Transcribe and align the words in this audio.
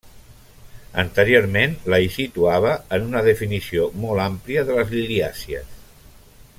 Anteriorment 1.01 1.75
la 1.93 1.99
hi 2.05 2.09
situava 2.15 2.71
en 2.97 3.05
una 3.11 3.23
definició 3.29 3.85
molt 4.07 4.23
àmplia 4.25 4.65
de 4.71 4.79
les 4.81 4.95
liliàcies. 4.99 5.77